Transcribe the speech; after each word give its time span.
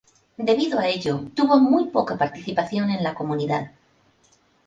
Debido 0.49 0.79
a 0.79 0.87
ello 0.87 1.27
tuvo 1.35 1.59
muy 1.59 1.89
poca 1.91 2.17
participación 2.17 2.89
en 2.89 3.03
la 3.03 3.13
comunidad. 3.13 3.69